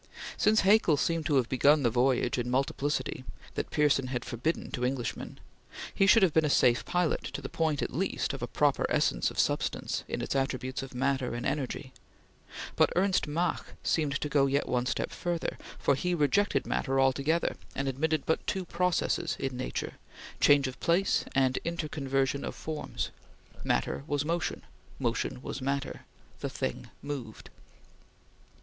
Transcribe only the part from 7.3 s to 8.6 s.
the point, at least, of a